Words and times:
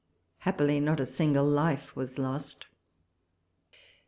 Happily, 0.39 0.79
not 0.79 0.99
a 0.99 1.05
single 1.05 1.45
life 1.45 1.95
was 1.95 2.17
lost. 2.17 2.65